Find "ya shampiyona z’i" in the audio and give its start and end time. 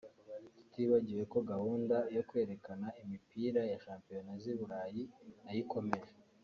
3.71-4.53